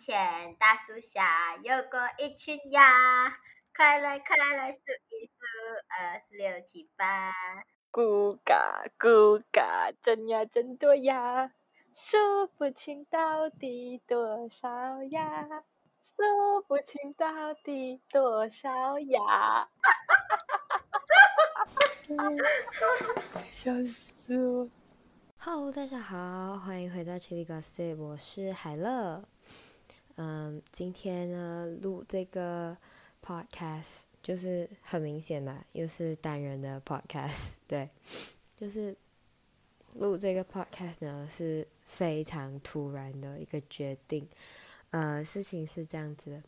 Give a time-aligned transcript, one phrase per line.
[0.00, 2.80] 前大树下有过一群鸭，
[3.76, 5.34] 快来快来数一数，
[5.90, 7.34] 二四六七八。
[7.92, 11.52] 咕嘎咕嘎，真呀真多呀，
[11.94, 15.46] 数不清到底多少呀，
[16.02, 19.20] 数不清到底多少呀。
[19.20, 21.66] 哈哈哈哈
[22.16, 22.34] 哈
[23.16, 23.22] 哈！
[23.50, 24.66] 笑死我。
[25.36, 29.28] Hello，大家好，欢迎回到 Chili Gossip，我是海乐。
[30.22, 32.76] 嗯，今天呢录这个
[33.24, 37.88] podcast 就是很明显嘛，又是单人的 podcast， 对，
[38.54, 38.94] 就是
[39.94, 44.28] 录这个 podcast 呢是非常突然的一个决定。
[44.90, 46.42] 呃，事情是这样子的，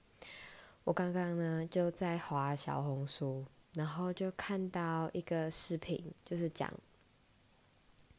[0.85, 3.43] 我刚刚呢就在滑小红书，
[3.73, 6.71] 然后就看到一个视频，就是讲。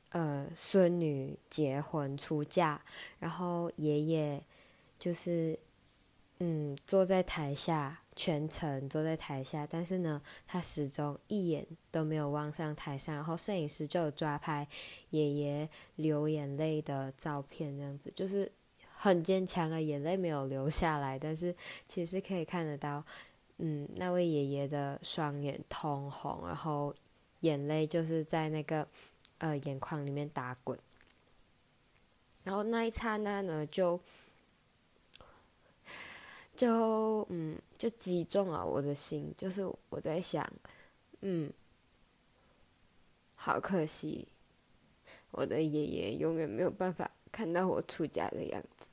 [0.10, 2.80] 呃，孙女结婚出嫁，
[3.20, 4.44] 然后爷爷
[5.04, 5.60] 就是，
[6.40, 14.66] 嗯，坐在台下，全程坐在台下，但是呢，他始终一眼都没有望上台上，然后摄影师就有抓拍
[15.10, 18.50] 爷爷流眼泪的照片，这样子就是
[18.96, 21.54] 很坚强的眼泪没有流下来，但是
[21.86, 23.04] 其实可以看得到，
[23.58, 26.96] 嗯，那位爷爷的双眼通红，然后
[27.42, 28.88] 眼泪就是在那个。
[29.40, 30.80] 呃，眼眶里面打滚，
[32.46, 34.00] 然后那一刹那呢，就
[36.56, 39.34] 就嗯，就击中了我的心。
[39.38, 40.48] 就是我在想，
[41.22, 41.52] 嗯，
[43.36, 44.28] 好可惜，
[45.32, 48.88] 我的爷爷永远没有办法看到我出家的样子。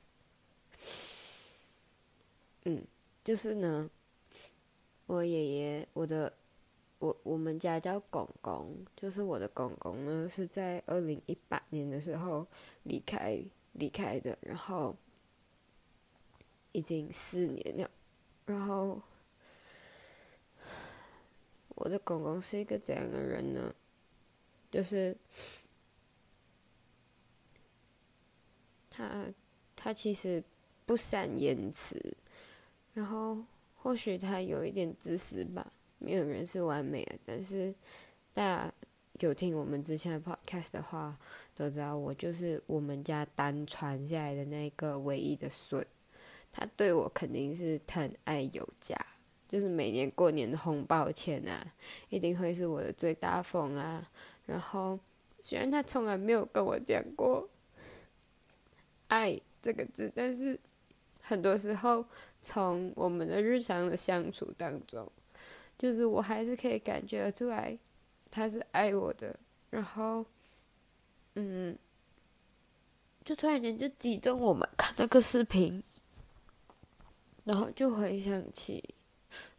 [2.65, 2.83] 嗯，
[3.23, 3.89] 就是呢，
[5.07, 6.33] 我爷爷，我的。
[7.01, 12.45] 我我们家叫公公，就是我的公公呢，是在二零一八年的时候
[12.83, 14.95] 离开离开的，然后
[16.71, 17.89] 已经四年了。
[18.45, 19.01] 然后
[21.69, 23.73] 我的公公是一个怎样的人呢？
[24.69, 25.15] 就是
[28.89, 29.25] 他
[29.75, 30.43] 他其实
[30.85, 32.15] 不善言辞，
[32.93, 33.43] 然后
[33.75, 35.71] 或许他有一点自私吧。
[35.99, 37.73] 没有人是完美的，但是
[38.33, 38.73] 大家
[39.19, 41.17] 有听我们之前的 podcast 的话，
[41.53, 45.85] 都知道我就是我们家单传下来的那个唯一的孙。
[46.51, 48.95] 他对我肯定是疼爱有加，
[49.47, 51.65] 就是每年过年的红包钱啊，
[52.09, 54.09] 一定会是我的最大风啊。
[54.45, 54.99] 然后
[55.39, 57.49] 虽然他从来没有跟我讲过
[59.07, 60.59] “爱”这个字，但是
[61.21, 62.05] 很多时候
[62.41, 65.09] 从我们的日常的相处当中。
[65.77, 67.75] 就是我还是可以感觉出来，
[68.29, 69.35] 他是爱我的，
[69.71, 70.23] 然后，
[71.33, 71.75] 嗯，
[73.25, 75.81] 就突然间就击中我们看那个视频，
[77.43, 78.83] 然后就回想起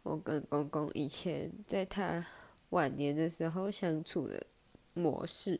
[0.03, 2.25] 我跟公公以前在他
[2.69, 4.45] 晚年的时候相处的
[4.93, 5.59] 模式，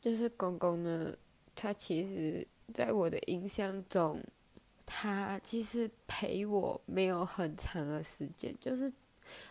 [0.00, 1.16] 就是公公呢，
[1.54, 4.22] 他其实在我的印象中。
[4.90, 8.90] 他其实陪我没有很长的时间，就是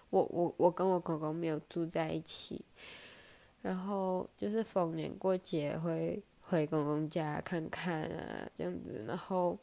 [0.10, 2.66] 我我我跟我公公没有住在一起，
[3.62, 9.56] 然后就是逢年过节会回公公家看看啊这样子，然后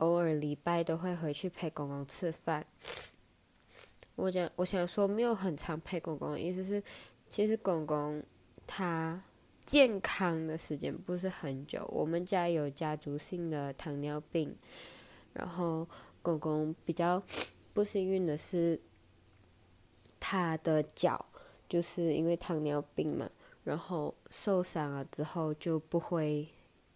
[0.00, 2.66] 偶尔礼拜都会回去陪公公吃饭。
[4.16, 6.82] 我讲我想说没有很长陪公公意思是，
[7.30, 8.22] 其实公公
[8.66, 9.22] 他。
[9.66, 14.52] 健康的时间不是很久，我们家有家族性的糖尿病，
[15.32, 15.86] 然后
[16.22, 17.22] 公公比较
[17.72, 18.80] 不幸运的是，
[20.18, 21.24] 他的脚
[21.68, 23.30] 就是因为糖尿病嘛，
[23.62, 26.48] 然后受伤了之后就不会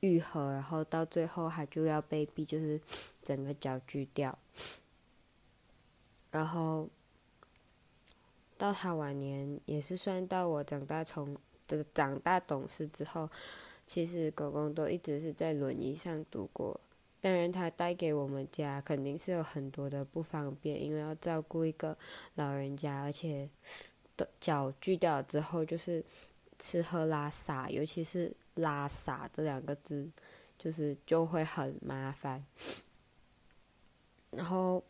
[0.04, 2.80] 愈合，然后到最后他就要被逼就是
[3.22, 4.38] 整个脚锯掉，
[6.30, 6.88] 然后
[8.56, 11.36] 到他晚年也是算到我长大从。
[11.66, 13.26] 的长大懂事之后，
[13.86, 16.78] 其实狗狗都一直是在轮椅上度过。
[17.22, 21.96] 当然，它带给我们家肯定是有很多的不方便，因为要照顾一个
[22.34, 23.48] 老人家，而且
[24.14, 26.04] 的脚锯掉之后，就是
[26.64, 30.08] 吃喝拉撒，尤其是拉撒这两个字，
[30.58, 32.42] 就是就会很麻烦。
[34.30, 34.82] 然后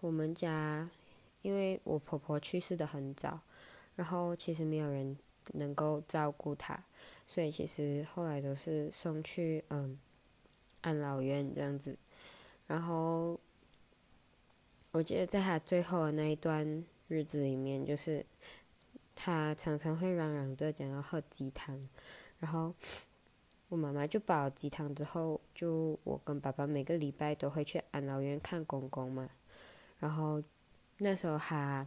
[0.00, 0.88] 我们家
[1.42, 3.40] 因为我婆婆去世的很早，
[3.96, 5.18] 然后其实没有人。
[5.54, 6.80] 能够照顾她，
[7.26, 9.98] 所以其实后来都是送去嗯
[10.82, 11.98] 安老院这样子。
[12.68, 13.40] 然后
[14.92, 18.24] 我记得在她最后的那一段日子里面，就是
[19.14, 21.88] 他常常会嚷嚷着讲要喝鸡汤，
[22.38, 22.74] 然后
[23.68, 29.28] 我妈妈就煲鸡汤之后，就我跟爸爸每个礼拜都会去安老院看公公嘛。
[29.98, 30.42] 然后
[30.98, 31.86] 那时候他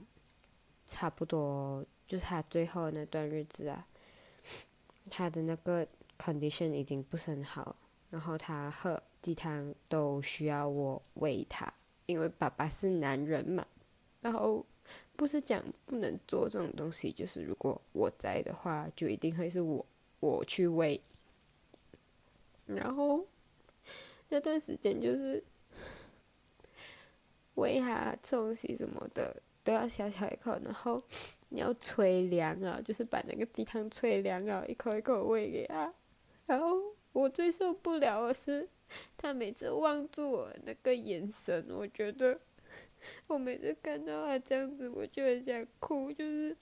[0.85, 3.87] 差不多就是他最后那段日子啊，
[5.09, 5.87] 他的那个
[6.17, 7.75] condition 已经不是很好，
[8.11, 11.73] 然后他喝鸡汤都需要我喂他，
[12.05, 13.65] 因为爸爸是男人嘛。
[14.21, 14.65] 然后
[15.15, 19.85] 不是讲不能做这种东西，就是如果我在的话，就一定会是我
[20.19, 20.99] 我去喂。
[22.65, 23.25] 然后
[24.29, 25.43] 那段时间就是
[27.55, 31.01] 喂它吃东西什么的都要小小一口，然后
[31.49, 35.93] 你要吹凉啊，就是把那个鸡汤吹凉啊，一口一口喂给它。
[36.45, 36.81] 然后
[37.11, 38.67] 我最受不了的是，
[39.15, 42.39] 他每次望住我那个眼神，我觉得
[43.27, 46.55] 我每次看到他这样子，我就很想哭，就是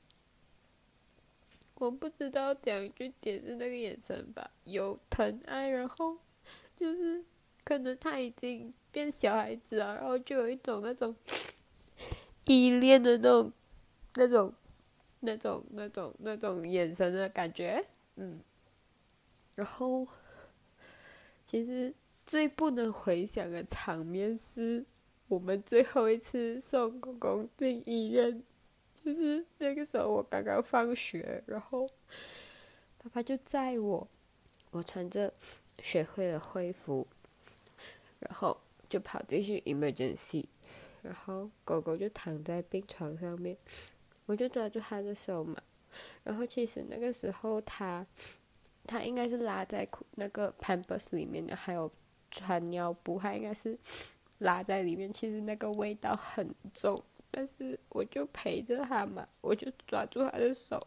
[1.75, 6.17] 我不知道怎样去解释那个眼神吧，有疼爱，然后
[6.77, 7.23] 就是
[7.63, 11.15] 可能他已经变小孩子了，然后就有一种那种
[12.45, 13.51] 依恋的那种、
[14.15, 14.53] 那种、
[15.21, 17.85] 那种、那种、那种眼神的感觉，
[18.15, 18.41] 嗯。
[19.53, 20.07] 然后，
[21.45, 21.93] 其实
[22.25, 24.83] 最不能回想的场面是
[25.31, 28.43] 我们最后一次送公公进医院，
[29.01, 31.87] 就是那个时候我刚刚放学，然后
[32.97, 34.05] 爸爸就载我，
[34.71, 35.33] 我穿着
[35.81, 37.07] 学会了会服，
[38.19, 40.43] 然后就跑进去 emergency，
[41.01, 43.55] 然后狗狗就躺在病床上面，
[44.25, 45.55] 我就抓住他的手嘛，
[46.25, 48.05] 然后其实那个时候他。
[48.87, 51.89] 他应该是拉在那个 pampers 里面的，还有
[52.31, 53.77] 穿尿布，他应该是
[54.41, 55.11] 拉在里面。
[55.11, 57.01] 其实那个味道很重，
[57.31, 60.79] 但是我就陪着他嘛，我就抓住他的手。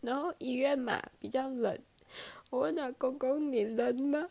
[0.00, 1.78] 然后医院嘛比较冷，
[2.48, 4.30] 我问他公公你冷吗？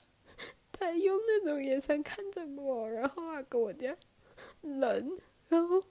[0.71, 3.95] 他用那种眼神看着我，然后他跟我讲
[4.61, 5.17] 冷，
[5.47, 5.83] 然后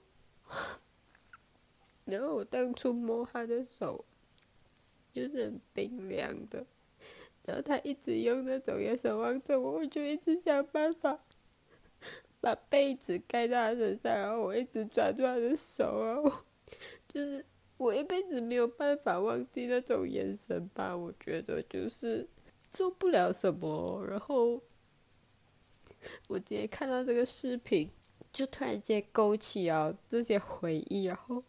[2.05, 4.03] 然后我当初摸他的手。
[5.11, 6.63] 就是很冰凉的，
[7.43, 11.19] 然后他一直用那种眼神望着我，我就一直想办法
[12.41, 16.45] 把被子盖在他身上，然后我一直抓住他的手啊，
[17.07, 17.45] 就是
[17.77, 20.95] 我一辈子没有办法忘记那种眼神吧。
[20.95, 22.27] 我觉得就是
[22.69, 24.61] 做不了什么，然后
[26.27, 27.89] 我今天看到这个视频，
[28.31, 31.43] 就突然间勾起啊这些回忆，然后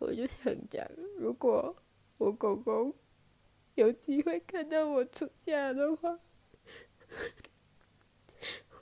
[0.00, 0.86] 我就想讲，
[1.16, 1.74] 如果。
[2.18, 2.94] 我公公
[3.74, 6.18] 有机会看到我出嫁的话，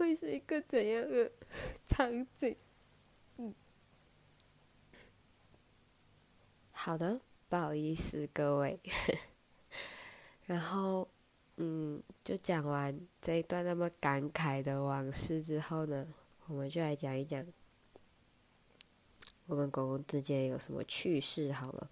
[0.04, 1.30] 会是一个怎样的
[1.84, 2.56] 场景？
[3.38, 3.54] 嗯，
[6.72, 8.78] 好的，不好意思各位。
[10.46, 11.08] 然后，
[11.56, 16.06] 嗯，就讲完这一段那么感慨的往事之后呢，
[16.46, 17.44] 我们就来讲一讲
[19.46, 21.52] 我跟公公之间有什么趣事。
[21.52, 21.90] 好了。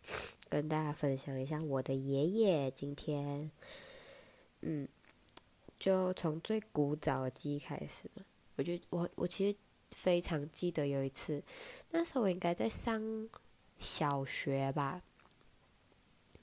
[0.53, 3.51] 跟大家分享一下我的爷爷今天，
[4.61, 4.87] 嗯，
[5.83, 8.23] 就从最古早的记忆开始嘛。
[8.55, 9.57] 我就我我其实
[9.91, 11.43] 非常记得有一次，
[11.91, 13.03] 那时候我应该在上
[13.81, 15.03] 小学吧。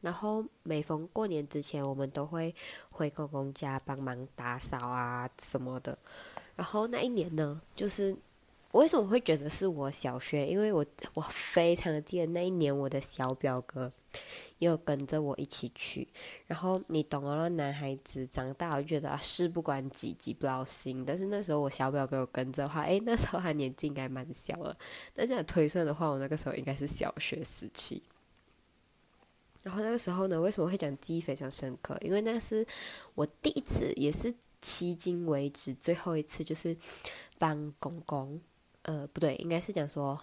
[0.02, 2.54] 然后每逢过年之前，我们都会
[2.90, 5.98] 回公公家帮忙打扫啊什么的。
[6.58, 8.14] 然后那一年呢，就是。
[8.72, 10.46] 我为什么会觉得是我小学？
[10.46, 13.92] 因为我我非常记得那一年，我的小表哥
[14.59, 16.07] 又跟着我一起去。
[16.47, 21.06] 然后你懂了，男孩子长大我就觉得事不关己，己不劳心。
[21.06, 24.75] 但是那时候我小表哥有跟着的话，诶，那时候他年纪应该蛮小了。
[25.13, 28.04] 但这样推算的话，我那个时候应该是小学时期。
[29.63, 31.97] 然后那个时候呢，为什么会讲记忆非常深刻？
[32.01, 32.66] 因为那是
[33.13, 36.75] 我第一次，也是迄今为止最后一次，就是
[37.37, 38.39] 帮公公。
[38.83, 40.18] 呃，不对，应该是讲说，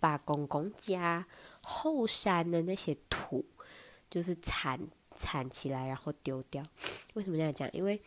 [0.00, 1.26] 把公公家
[1.62, 3.44] 后山的那些土，
[4.10, 4.78] 就是铲
[5.16, 6.62] 铲起来，然后丢掉。
[7.14, 7.70] 为什么这样讲？
[7.72, 8.00] 因为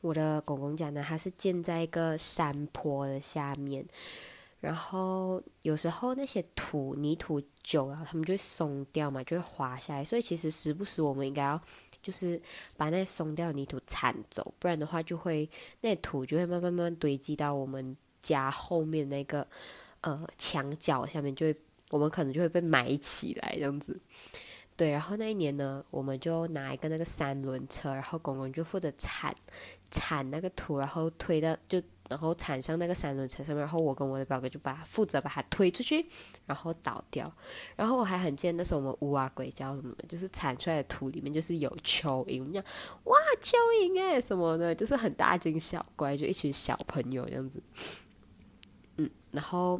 [0.00, 3.86] 我的公公家呢，它是建在一个山坡的下面，
[4.60, 10.04] 然后有时候那些土泥土久了，它们就会松掉嘛，就会滑下来。
[10.04, 11.60] 所以其实时不时我们应该要，
[12.02, 12.40] 就是
[12.76, 15.48] 把那松掉的泥土铲走，不然的话就会
[15.80, 17.96] 那土就会慢慢慢慢堆积到我们。
[18.22, 19.44] 家后面那个
[20.02, 21.56] 呃墙角下面就会，
[21.92, 24.00] 我们可能就会被埋起来这样子。
[24.74, 29.32] 对，然后那一年呢，我们就拿一个那个三轮车，然后公公就负责铲
[29.90, 36.04] 铲那个土，然后推到就然后铲上那个三轮车上面，然后我跟我的表哥就把负责把它推出去，
[36.46, 37.30] 然后倒掉。
[37.76, 42.64] 然后我还很记得那时候我们乌啊鬼叫什么，就是铲出来的土里面就是有蚯蚓，我们讲
[43.04, 47.62] 哇蚯蚓哎什么的，就是很大惊小怪，就一群小朋友这样子。
[48.96, 49.78] 嗯，然后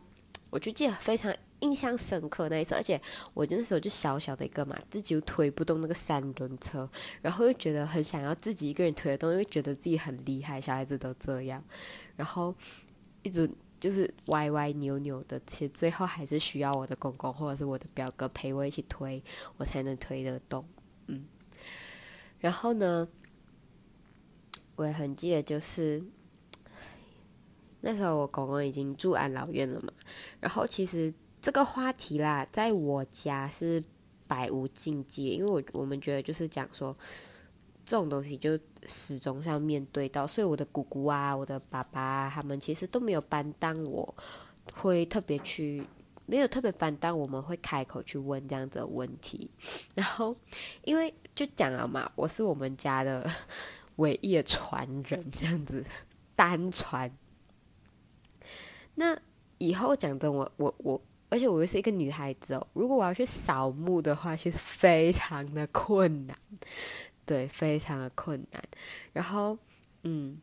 [0.50, 3.00] 我就记得非常印象深刻那一次，而且
[3.35, 6.88] 我那时候就小小的一个嘛，自己又推不动那个三轮车，
[7.23, 11.64] 然后又觉得很想要自己一个人推得动，又觉得自己很厉害，小孩子都这样。
[12.16, 12.54] 然后
[13.23, 13.50] 一直
[13.81, 19.23] 就是歪歪扭扭的，其实最后还是需要我的公公或者是我的表哥陪我一起推，
[19.57, 20.64] 我才能推得动。
[21.07, 21.25] 嗯，
[22.38, 23.09] 然后呢，
[24.76, 26.02] 我也很记得，就是
[27.81, 29.92] 那时候我公公已经住安老院了嘛。
[30.38, 33.84] 然后其实这个话题啦，在我家是
[34.26, 36.96] 百无禁忌，因为我我们觉得就是讲说。
[37.84, 38.56] 这种东西就
[38.87, 44.14] 始终是要面对到，所以我的姑姑啊，我的爸爸他们其实都没有担当，我
[44.75, 45.84] 会特别去，
[46.25, 49.50] 没有特别担当，我们会开口去问这样子的问题。
[49.96, 50.34] 然后，
[50.84, 53.28] 因为就讲了嘛，我是我们家的
[53.96, 55.84] 唯一的传人，这样子
[56.37, 57.11] 单传。
[58.94, 59.18] 那
[59.58, 66.36] 以后讲真，我我我，而且我又是一个女孩子哦，如果我要去扫墓的话，其实非常的困难。
[67.24, 68.62] 对，非常的困难。
[69.14, 69.56] 然后，
[70.02, 70.38] 嗯，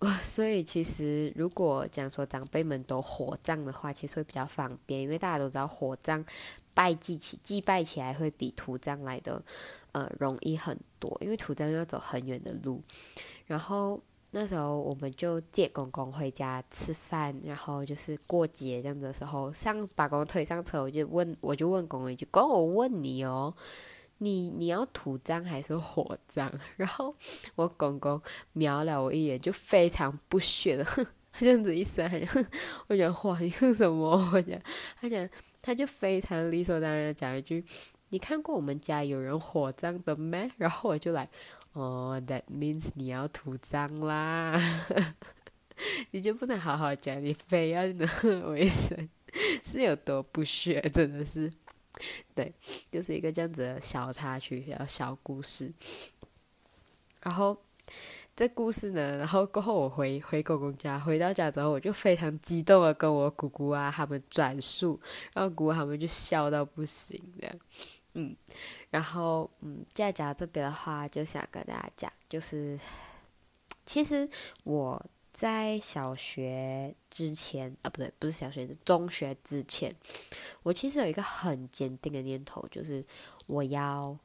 [0.22, 6.22] 所以其实如果讲说长辈们都火葬的话，其实会比较方便，因为大家都知道火葬
[6.74, 9.42] 拜祭起祭拜起来会比土葬来的
[9.92, 12.82] 呃容易很多，因为土葬要走很远的路。
[13.46, 13.98] 然后
[14.36, 23.54] 那时候我们就接公公回家吃饭，然后就是过节这样子的时候，上把公公推上车，我就问我就问公公一句：“公，我问你哦。”
[24.18, 26.50] 你你要土葬还是火葬？
[26.76, 27.14] 然后
[27.56, 28.20] 我公公
[28.52, 32.08] 瞄了我一眼，就非常不屑的， 哼，这样子一声，
[32.86, 34.16] 我讲话你什么？
[34.32, 34.58] 我讲，
[35.00, 35.28] 他讲，
[35.60, 37.64] 他就非常理所当然的讲一句
[38.10, 41.28] ：“你看过我们家有人火葬的没？”然后我就来，
[41.74, 44.58] 哦，that means 你要土葬啦，
[46.12, 48.06] 你就不能好好讲，你非要那
[48.46, 49.08] 我一声，
[49.64, 50.80] 是有多不屑？
[50.92, 51.52] 真的是。
[52.34, 52.52] 对，
[52.90, 55.72] 就是一个这样子的小插曲，小小故事。
[57.22, 57.56] 然后
[58.36, 65.00] 这故事呢，然后过后我回回公公家，回到家之后，我就非常激动的跟我姑姑啊他们转述，
[65.32, 67.56] 然后姑姑他们就笑到不行的，
[68.14, 68.34] 嗯，
[68.90, 72.78] 然后嗯，在家这边的话，就想跟大家讲，就是
[73.86, 74.28] 其实
[74.64, 75.04] 我。
[75.34, 79.92] 在小学之前啊，不对，不是小学，是中学之前，
[80.62, 83.04] 我其实有一个很坚定的念头，就是
[83.48, 84.16] 我要，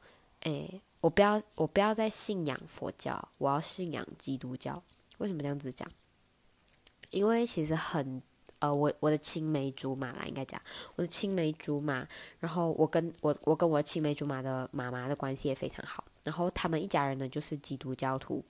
[0.41, 0.69] 哎，
[1.01, 4.83] 我不要，我不要再信仰佛教，我要信仰基督教。
[5.17, 5.89] 为什么这样子讲？
[7.09, 8.21] 因为其实很，
[8.59, 10.61] 呃，我我的青梅竹马啦，应该讲
[10.95, 12.07] 我的青梅竹马，
[12.39, 18.43] 然后我跟我我跟我青梅竹马的妈妈的关系也非常好，然后他们一家人呢就是基督教徒。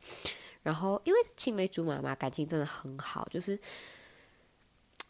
[0.62, 3.58] 然后，因为青梅竹马嘛，感情真的很好，就是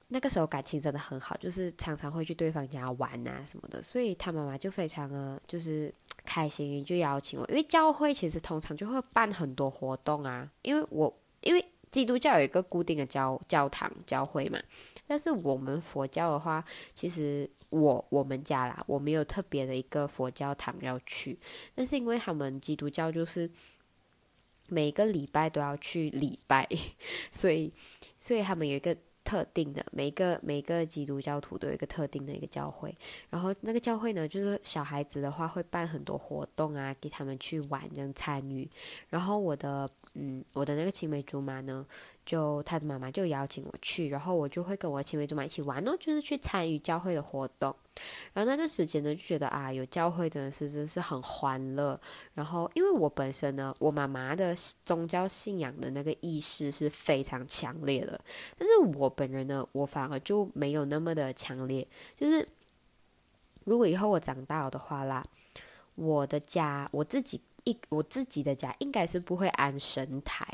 [0.10, 5.92] 那个时候感情真的很好，就是常常会去对方家玩啊什么的，所以他妈妈就非常的就是
[6.24, 7.46] 开心，就邀请我。
[7.48, 14.62] 因为教会其实通常就会办很多活动啊，因为我因为基督教有一个固定的教教堂教会嘛，
[15.08, 21.38] 但是我们佛教的话，其实我我们家啦，我没有特别的一个佛教堂要去，
[21.76, 23.50] 但是因为他们基督教就是。
[24.72, 26.70] 每个礼拜都要去礼拜，
[27.34, 27.74] 所以，
[28.20, 28.96] 所以他们有一个
[29.30, 32.96] 特定的，每个每个基督教徒都有一个特定的一个教会。
[33.30, 38.68] 然后那个教会呢，就是小孩子的话会办很多活动啊，给他们去玩这样参与。
[39.08, 41.86] 然后我的，嗯，我的那个青梅竹马呢。
[42.26, 47.76] 就他的妈妈就邀请我去，然后我就会跟我青梅竹马一起玩哦，就是去参与教会的活动。
[48.34, 52.00] 然后那段时间呢，就觉得啊，有教会真的是真是很欢乐。
[52.34, 58.20] 然后因为我本身呢，我妈妈的宗教信仰的那个意识是非常强烈的，
[58.58, 61.88] 但是我本人呢，我反而就没有那么的强烈。
[62.16, 62.48] 就是
[63.64, 65.24] 如果以后我长大的话啦，
[65.96, 67.42] 我的家我自己。
[67.66, 70.48] 一我自己的家应该是不会安神台，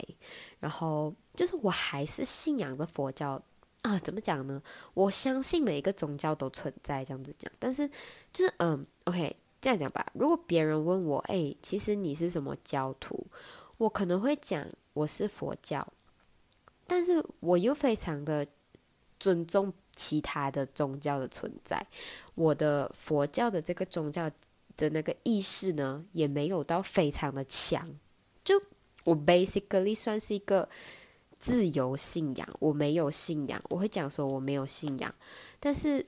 [0.60, 3.40] 然后就是我还是信仰着佛教
[3.86, 4.62] 啊，怎么讲呢？
[4.94, 7.88] 我相信每一个宗教都存在这样子讲，但是
[8.34, 10.06] 就是嗯，OK，这样讲吧。
[10.14, 13.26] 如果别人问我，哎，其实你是什么教徒？
[13.78, 15.88] 我可能会讲我是佛教，
[16.88, 18.48] 但是我又非常的
[19.20, 21.86] 尊重其他的宗教的存在，
[22.34, 24.32] 我的佛教的这个宗教。
[24.78, 27.88] 的那个意识呢，也没有到非常的强。
[28.44, 28.62] 就
[29.06, 30.68] 我 basically 算是一个
[31.46, 35.14] 自由信仰，我没有信仰，我会讲说我没有信仰。
[35.60, 36.04] 但是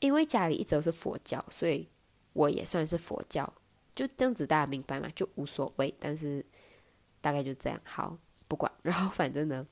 [0.00, 1.88] 因为家里一直都是佛教，所以
[2.32, 3.50] 我也算是佛教，
[3.94, 5.08] 就这样子大家明白吗？
[5.14, 5.94] 就无所谓。
[6.00, 6.44] 但是
[7.20, 8.70] 大概就这样，好不管。
[8.82, 9.64] 然后反正呢。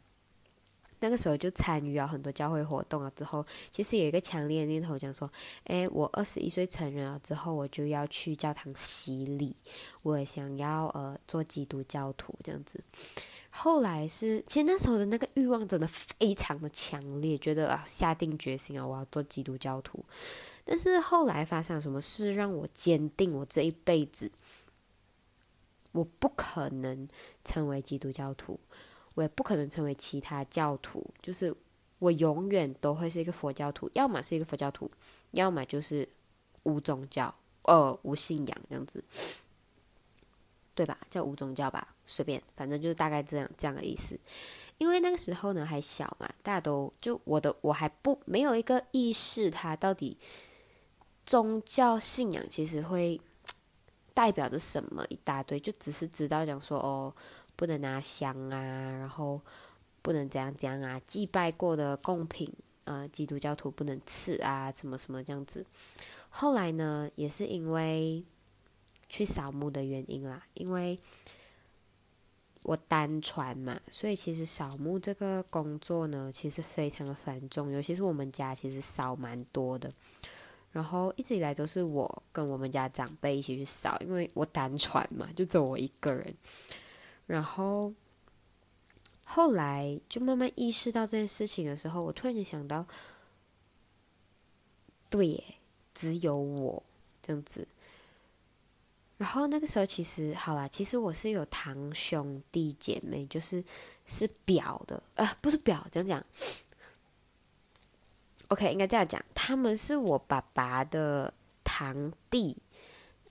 [1.03, 5.29] 那个时候就参与了很多教会活动了，之后其实有一个强烈的念头，讲说：，
[5.65, 9.57] 诶，我二十一岁成人了之后，我就要去教堂洗礼，
[10.03, 12.81] 我也想要呃做基督教徒这样子。
[13.51, 20.03] 后来是，其实那时候的那个欲望真的非常的强烈，觉得啊下定决心啊我要做基督教徒。
[20.65, 24.31] 但是后来发生什么事，让我坚定我这一辈子
[25.91, 27.09] 我不可能
[27.45, 28.59] 成为基督教徒。
[29.15, 31.55] 我也不可能成为其他教徒，就是
[31.99, 34.91] 我永远都会是一个佛教徒，要么是一个佛教徒，
[35.33, 36.09] 要么就是
[36.63, 39.05] 无宗教，呃，无信仰这样子，
[40.75, 40.99] 对吧？
[41.11, 44.19] 叫无宗教吧，随便，反正就是大概这样这样的意思。
[44.79, 50.17] 因为那个时候呢还小嘛，大家都就我的我还不没有一个意识，它到底
[51.27, 53.21] 宗教信仰其实会
[54.15, 57.15] 代表着什么一大堆，就只是知道讲说哦。
[57.63, 58.61] 不能拿香啊，
[58.99, 59.41] 然后
[60.03, 62.53] 不能怎样怎样啊，祭拜过的贡品，
[62.83, 65.65] 呃，基督教徒不能吃啊，什么什么这样子。
[66.29, 68.25] 后来呢，也是因为
[69.09, 70.99] 去扫墓的原因啦，因为
[72.65, 79.89] 我单传嘛，所以其实扫墓这个工作呢，其实非常的繁重，尤其是我们家其实扫蛮多的。
[80.73, 86.35] 然后一直以来都是我跟我们家长辈一起去扫，因为我单传嘛，就只有我一个人。
[87.33, 87.91] 然后
[89.25, 92.87] 后来就慢慢意识到这件事情的时候，我突然间想到，
[95.09, 95.43] 对，
[95.95, 96.83] 只有我
[97.23, 97.67] 这样子。
[99.17, 103.65] 然后那个时候其实好啦，其实我是有堂兄弟姐妹，就是
[104.07, 106.23] 是表的，呃，不是表，这样讲。
[108.49, 111.33] OK，应该这样讲，他们是我爸爸的
[111.65, 112.59] 堂弟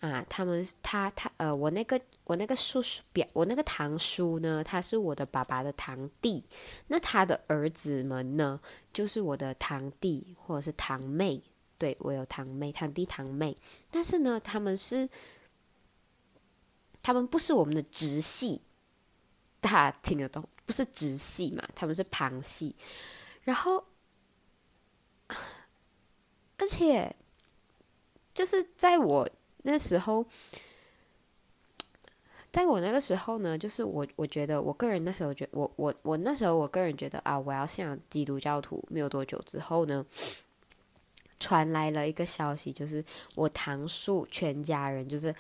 [0.02, 2.00] 啊，他们他他呃，我那个。
[2.26, 6.46] 我那个叔叔表，我那个堂叔呢，他是我的爸爸的堂弟，
[6.88, 8.58] 那他的儿子们呢，
[8.94, 11.42] 就是我的堂弟或者是堂妹，
[11.78, 13.58] 对我有堂妹、堂弟、堂妹，
[13.90, 15.10] 但是呢，他们是，
[17.04, 18.62] 他们不是我们的直系，
[19.60, 20.48] 大家听得懂？
[20.66, 22.74] 不是直系嘛，他们是旁系，
[23.44, 23.84] 然后，
[26.58, 27.14] 而且，
[28.34, 29.28] 就是在我
[29.64, 30.26] 那时候。
[32.54, 38.86] 在我那个时候呢，就是我我觉得我个人那时候觉我我我那时候我个人觉得啊，我要信仰基督教徒。
[38.90, 40.06] 没有多久之后呢，
[41.40, 43.02] 传来了一个消息，就是
[43.36, 45.34] 我堂叔全家人就是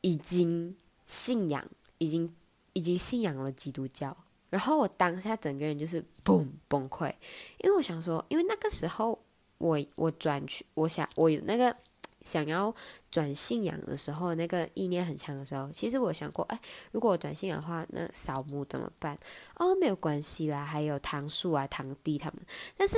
[0.00, 1.62] 已经信仰，
[1.98, 2.34] 已经
[2.72, 4.16] 已经信仰了基督教。
[4.48, 7.12] 然后我当下整个人就是崩崩溃，
[7.58, 9.22] 因为我想说，因为那个时候
[9.58, 11.76] 我我转去，我想我有那个。
[12.26, 12.74] 想要
[13.08, 16.60] 转信仰的时候，那个意念很强的时候，其实我想过，哎，
[16.90, 19.16] 如果我转信仰的话，那扫墓怎么办？
[19.54, 22.44] 哦，没有关系啦，还有堂叔啊、堂弟他们。
[22.76, 22.96] 但是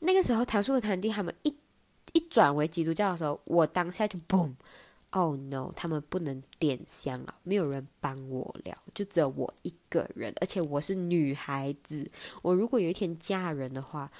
[0.00, 1.56] 那个时候，堂叔和堂弟他们一
[2.12, 4.52] 一转为基督教的时候，我当下就嘣
[5.10, 12.10] ，Oh no，他们不能点香啊，没有人帮我了，就只有我一个人，而且我是女孩子，
[12.42, 14.10] 我如果有一天嫁人的话，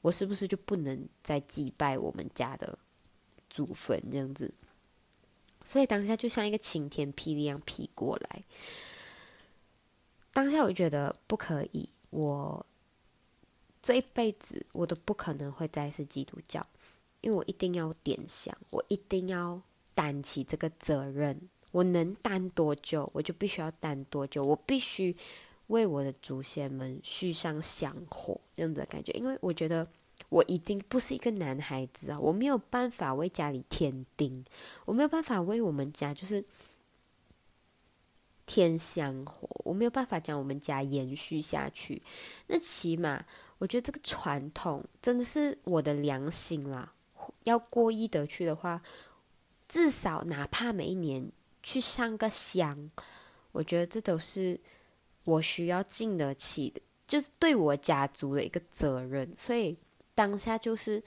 [0.00, 2.78] 我是不是就不能再祭拜我们家的？
[3.54, 4.52] 祖坟这样子，
[5.64, 8.42] 所以当下就像一个晴天霹雳一样劈过来。
[10.32, 12.66] 当下我就觉得不可以，我
[13.80, 16.66] 这一辈子我都不可能会再是基督教，
[17.20, 19.62] 因为我一定要点香，我一定要
[19.94, 21.48] 担起这个责任。
[21.70, 25.16] 我能担多久，我就必须要担多久，我必须
[25.68, 29.12] 为我的祖先们续上香火，这样子的感觉。
[29.12, 29.86] 因为我觉得。
[30.34, 34.44] 我已经不是一个男孩子啊，我没有办法为家里添丁，
[34.84, 36.44] 我没有办法为我们家就是
[38.44, 42.02] 添香火，我没有办法将我们家延续下去。
[42.48, 43.24] 那起码，
[43.58, 46.92] 我觉得这个传统真的是我的良心啦。
[47.44, 48.82] 要过意得去的话，
[49.68, 51.30] 至少哪怕每一年
[51.62, 52.90] 去上个香，
[53.52, 54.58] 我觉得这都是
[55.22, 59.32] 我需要尽得起的，就是对我家族的一个责任。
[59.36, 59.78] 所以。
[60.14, 61.02] 当下就是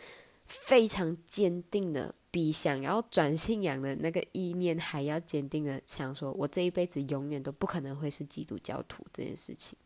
[0.45, 9.77] 非常坚定的，比想要转信仰的那个意念还要坚定的想说，我这一辈子永远都不可能会是基督教徒这件事情。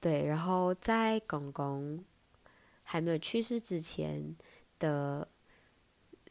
[0.00, 1.98] 对，然后在公公
[2.82, 4.36] 还没有去世之前
[4.78, 5.26] 的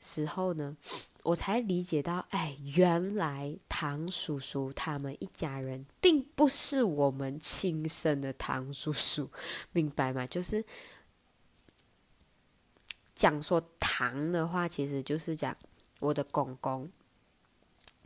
[0.03, 0.75] 时候呢，
[1.23, 9.31] 我才理解到，哎，原来唐叔叔他们一家人并不是我们亲生的唐叔叔，
[9.71, 10.27] 明白吗？
[10.27, 10.63] 就是
[13.15, 15.55] 讲说唐的话，其实就是讲
[16.01, 16.91] 我的公公。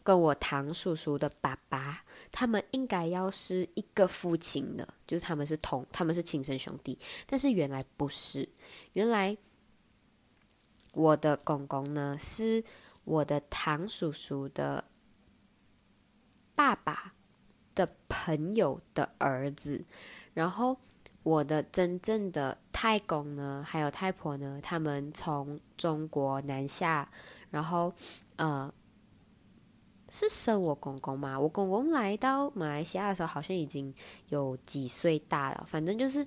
[0.03, 6.97] 跟我堂叔叔的爸爸，他们应该要是一个父亲的，就是他们是同，他们是亲生兄弟。
[7.25, 8.47] 但是原来不是，
[8.93, 9.35] 原来
[10.97, 12.63] 我的公公呢是
[13.03, 14.83] 我的堂叔叔的
[16.55, 17.13] 爸爸
[17.75, 19.85] 的朋友的儿子。
[20.33, 20.75] 然后
[21.23, 27.09] 我的真正的太公呢，还有太婆呢，他们从中国南下，
[27.51, 27.93] 然后
[28.37, 28.73] 呃。
[30.09, 31.37] 是生我公公吗？
[31.37, 33.93] 我公公来到马来西亚的时候，好像已经
[34.29, 35.65] 有几岁大了。
[35.67, 36.25] 反正就是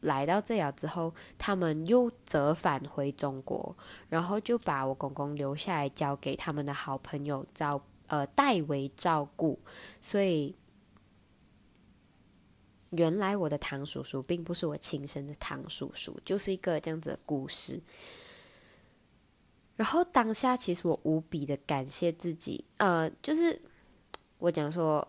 [0.00, 3.76] 来到这了之后，他们又折返回中国，
[4.08, 9.58] 然后就把我公公留下来，交给他们的好朋友照呃代为照顾。
[10.00, 10.56] 所以，
[12.90, 17.80] 原来我的堂叔叔并不是我亲生的堂叔叔，就是一个这样子的故事。
[19.76, 23.60] 然后当下，其实我无比的感谢自己，呃，就是
[24.38, 25.06] 我讲说，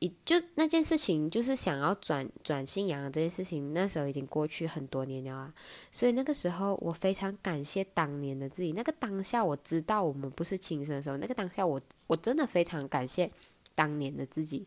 [0.00, 5.54] 一就那件事情，就是想要转转信仰这件事情，那时候已经过去很多年了啊。
[5.92, 8.72] 所以那个时候，我非常感谢当年的自己。
[8.72, 13.30] 那个当下，我知道我们不是亲生的时候，那个当下，我我真的非常感谢
[13.74, 14.66] 当年的自己，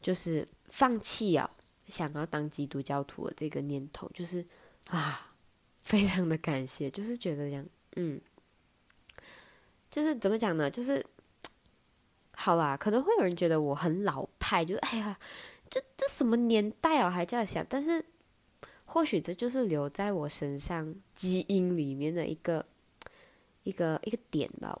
[0.00, 1.50] 就是放弃啊，
[1.88, 4.46] 想要当基督教徒的这个念头，就是
[4.88, 5.30] 啊。
[5.84, 8.18] 非常的感谢，就是觉得这样，嗯，
[9.90, 10.70] 就是怎么讲呢？
[10.70, 11.04] 就是
[12.36, 15.18] 好啦，可能会有人觉得我很老派，就是哎呀，
[15.70, 17.64] 这这什么年代啊，还这样想。
[17.68, 18.04] 但是
[18.84, 22.64] 或许这就是留在我身上基因里面的一个
[23.62, 24.80] 一个一个点吧。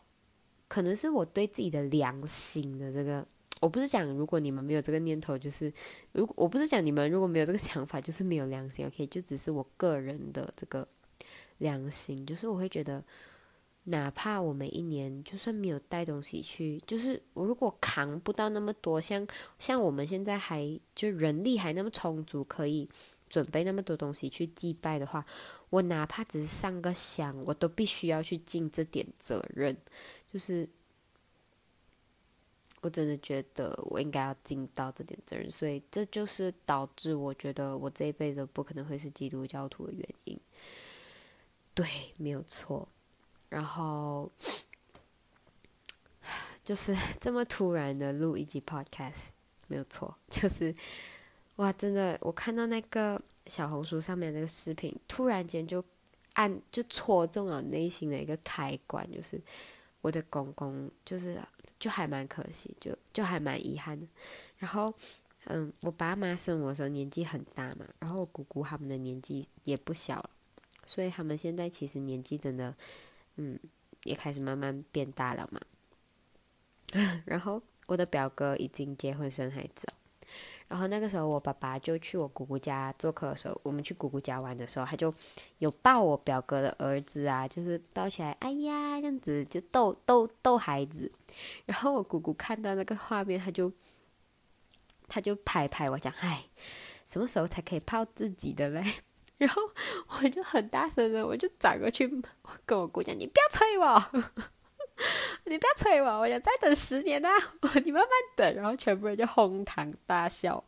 [0.68, 3.26] 可能是我对自己的良心的这个，
[3.60, 5.72] 我不是讲如果你们没有这个念头，就是
[6.12, 8.86] 如果我不是讲你们如果没有这个想法，就是没有良心。
[8.86, 10.86] OK，就只是我个人的这个。
[11.58, 13.02] 良心就是我会觉得，
[13.86, 19.26] 哪怕我每一年就算没有带东西去，就是我如果扛不到那么多，像
[19.58, 22.88] 像我们现在还就人力还那么充足，可以
[23.28, 25.26] 准备那么多东西去祭拜的话，
[25.68, 29.76] 我哪怕只是上个香，我都必须要去尽这点责任。
[30.32, 30.66] 就是
[32.80, 40.40] 我真的觉得我应该要尽到这点责任，所以这就是导致我觉得我这一辈子不可能会是基督教徒的原因。
[41.74, 42.88] 对，没有错。
[43.54, 44.28] 然后
[46.64, 49.28] 就是 这么突然的录一集 podcast，
[49.68, 50.74] 没有错，就是
[51.54, 55.84] 哇，真的，我看到那个小红书上面那个视频，突然间就
[56.32, 59.40] 按就戳中了内心的一个开关，就是
[60.00, 61.40] 我的公公，就是
[61.78, 64.04] 就还蛮可惜，就就还蛮遗憾的。
[64.58, 64.92] 然后，
[65.44, 70.30] 嗯，我爸妈生我的时候年纪很大嘛，然后我姑姑他们的年纪也不小了。
[70.86, 72.74] 所以他们现在其实年纪真的，
[73.36, 73.58] 嗯，
[74.04, 75.60] 也开始慢慢变大了嘛。
[77.26, 79.86] 然后我的表哥已经结婚生孩子，
[80.68, 85.12] 然后那个时候我爸爸就去我姑姑家做客的时候，我们去姑姑家玩的时候，他就
[85.58, 91.10] 有抱我表哥的儿子啊，就是抱起来，哎呀，这样子就逗逗逗孩子。
[91.66, 93.72] 然后我姑姑看到那个画面，他就
[95.08, 96.44] 他就拍拍我讲，哎，
[97.06, 98.84] 什么时候才可以抱自己的嘞？
[99.36, 99.62] 然后
[100.08, 102.08] 我就很大声的，我就转过去
[102.64, 104.22] 跟我姑娘：“你不要催我，
[105.44, 107.30] 你不要催我，我想再等十年啊！
[107.84, 110.62] 你慢慢等。”然后全部人就哄堂大笑。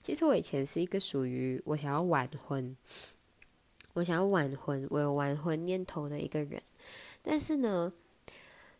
[0.00, 2.76] 其实我以前是一个属于我想要晚婚，
[3.94, 6.62] 我想要晚婚，我有晚婚念头的一个人。
[7.20, 7.92] 但是呢，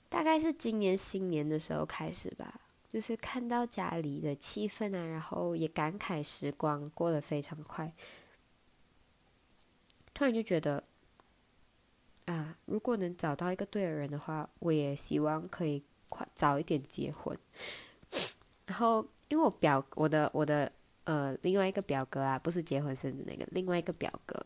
[0.09, 2.61] 大概是今年新年的时候开始吧，
[2.91, 7.93] 就是看到家里的气氛啊，然后也感慨时光过得非常快。
[10.19, 10.83] 突然就觉得，
[12.25, 17.39] 啊，如果能找到一个对的人的话，我也希望可以快早一点结婚。
[18.67, 20.73] 然后，因为我表我的我的
[21.05, 24.45] 呃另外一个表哥啊，不是结婚生子那个，另外一个表哥，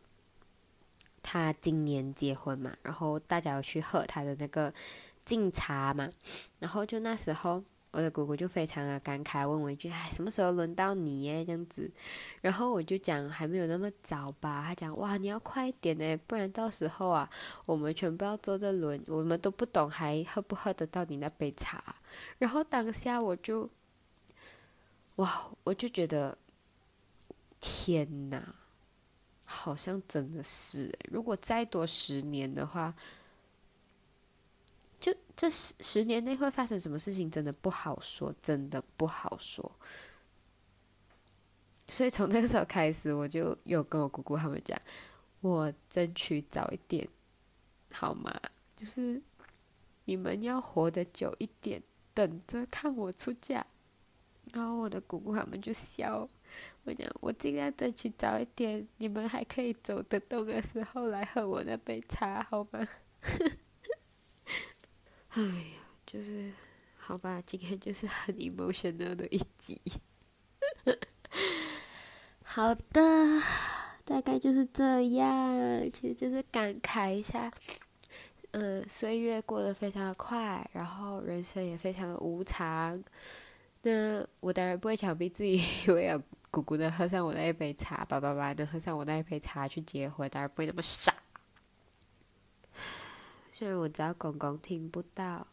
[1.22, 4.70] 他今年结婚嘛，然后大家要去喝他的那个
[5.24, 6.10] 敬茶嘛，
[6.58, 7.64] 然后就那时候。
[7.92, 11.90] 我的姑姑就非常的感慨，问我一句：“哎，什么时候轮到你耶？”这样子，
[12.40, 14.64] 然后我就讲还没有那么早吧。
[14.66, 17.28] 他讲：“哇，你要快一点呢，不然到时候啊，
[17.66, 21.82] 我们全部要坐着轮，我们都不懂还喝不喝得到你那杯茶。”
[22.38, 23.68] 然后当下我就，
[25.16, 26.38] 哇，我就觉得
[27.60, 28.54] 天哪，
[29.44, 32.94] 好像真的是，如果再多十年的话，
[35.42, 39.72] 这十十年内会发生什么事情，真的不好说，真的不好说。
[41.88, 44.80] 所以从那个时候开始，我就有跟我姑姑他们讲，
[45.40, 47.08] 我争取早一点，
[47.92, 48.32] 好吗？
[48.76, 49.20] 就是
[50.04, 51.82] 你们要活得久一点，
[52.14, 53.66] 等着看我出嫁。
[54.52, 56.28] 然后我的姑姑他们就笑，
[56.84, 62.86] 我讲我尽量争取早一点，你们还可以走得动的时候来喝我那杯茶，好吗？
[65.34, 66.52] 哎呀，就是
[66.98, 69.80] 好吧，今天就是很 emotional 的一集。
[72.44, 73.00] 好的，
[74.04, 75.90] 大概就是这样。
[75.90, 77.50] 其实就是感慨一下，
[78.50, 83.02] 嗯，岁月过得非常的快，然后人生也非常的无常。
[83.80, 85.56] 那我当然不会强逼自己，
[85.88, 91.14] 因为要姑姑能喝上我那一杯茶，爸爸爸能喝上我那一杯茶去结婚，当然不会那么傻。
[93.62, 95.46] 虽然我知道公公听不到，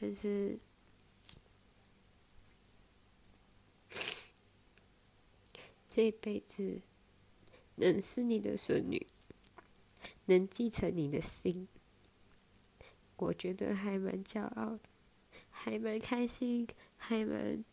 [0.00, 0.58] 但是。
[5.88, 6.82] 这辈子
[7.76, 9.06] 能是你的孙女，
[10.24, 11.68] 能继承你的心，
[13.14, 14.80] 我觉得还蛮骄傲的，
[15.48, 17.64] 还蛮开心，还蛮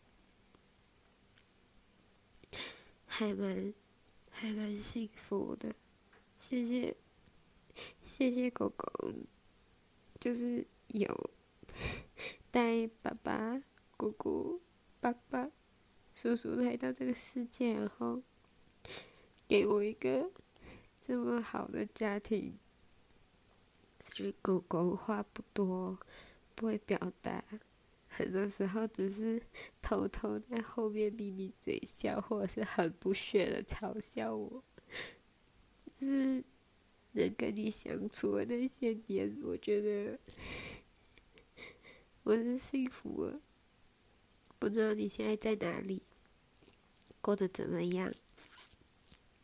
[3.06, 3.74] 还蛮
[4.30, 5.74] 还蛮幸福的。
[6.38, 6.96] 谢谢，
[8.06, 9.12] 谢谢狗狗，
[10.20, 11.30] 就是有
[12.52, 13.62] 带爸爸、
[13.96, 14.60] 姑姑、
[15.00, 15.50] 爸爸。
[16.12, 18.20] 叔叔来到这个世界，然后
[19.48, 20.30] 给我一个
[21.00, 22.58] 这么好的家庭。
[23.98, 25.98] 所以狗狗话不多，
[26.54, 27.42] 不会表达，
[28.08, 29.40] 很多时候只是
[29.80, 34.62] 偷偷在后面咪咪嘴笑，或者是很不屑的嘲笑我。
[35.96, 36.44] 就是
[37.12, 40.18] 能跟你相处的那些年，我觉得
[42.22, 43.40] 我是幸福了。
[44.58, 46.02] 不知道你现在在哪里？
[47.20, 48.12] 过得怎么样？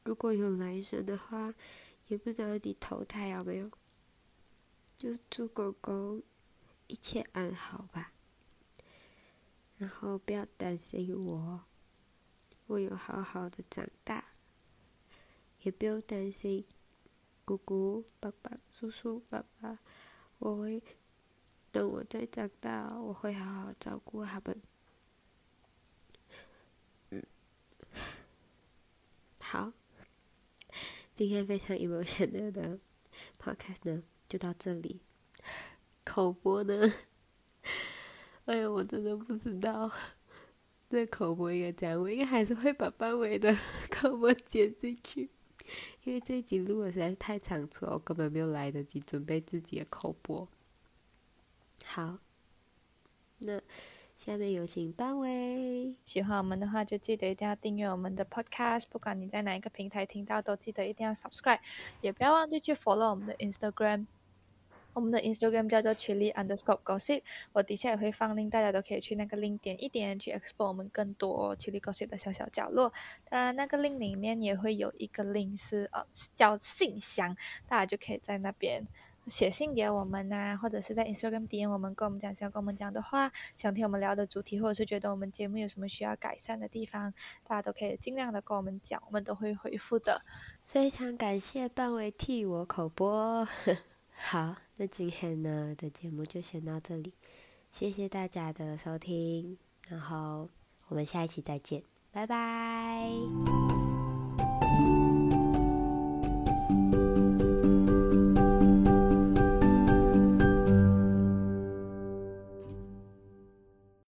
[0.05, 1.55] 如果有来生的话，
[2.09, 3.71] 也不知道你投胎有没有。
[4.97, 6.23] 就祝狗狗
[6.87, 8.13] 一切安好吧。
[9.77, 11.65] 然后不要担心我，
[12.67, 14.25] 我有好好的长大。
[15.63, 16.65] 也不用担心
[17.47, 19.79] 姑姑、爸爸、叔叔、爸爸，
[20.41, 20.83] 我会
[21.71, 24.61] 等我再长大，我会好好照顾他们。
[29.41, 29.73] 好，
[31.15, 32.81] 今天非常 emotional 的
[33.41, 35.01] podcast 呢，就到这里。
[36.03, 36.93] 口播呢，
[38.47, 39.89] 哎呀，我真的不知道。
[40.91, 43.57] 这口播应该怎样，我应该还是会把范围的
[43.89, 45.31] 口播剪进去，
[46.05, 50.49] 因为这一集录的实在是太仓促，我根本没有来得及准备自己的口播。
[51.85, 52.19] 好，
[53.39, 53.61] 那。
[54.17, 55.95] 下面有请班委。
[56.07, 58.85] 喜欢我们的话，就记得一定要订阅我们的 Podcast。
[58.89, 61.61] 不管你在哪一个平台听到，都记得一定要 Subscribe。
[62.01, 64.07] 也不要忘记去 Follow 我们的 Instagram。
[64.97, 67.21] 我们的 Instagram 叫做 Chili Underscore Gossip。
[67.53, 72.91] 我底下也会放 link，大家都可以去那个 link 点一点，去 explore 我们更多 Chili Gossip 的小小角落。
[73.29, 76.03] 当然，那个 link 里面也会有一个 link 是呃
[76.35, 77.37] 叫信箱，
[77.69, 78.87] 大家就可以在那边。
[79.27, 87.13] 写信给我们呐，或者是在 Instagram 点我们，跟我们讲想跟我们讲的话，想听我们聊的主题，或者是觉得我们节目有什么需要改善的地方，
[87.45, 90.23] 大家都可以尽量的跟我们讲，我们都会回复的。
[90.63, 93.47] 非常感谢半位替我口播。
[94.15, 97.15] 好，那今天呢的节目就先到这里，
[97.73, 99.57] 谢谢大家的收听，
[99.89, 100.49] 然后
[100.89, 103.11] 我们下一期再见，拜拜。